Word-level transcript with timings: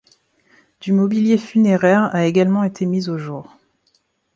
Du 0.79 0.93
mobilier 0.93 1.37
funéraire 1.37 2.09
a 2.11 2.25
également 2.25 2.63
été 2.63 2.87
mis 2.87 3.07
au 3.07 3.19
jour. 3.19 3.55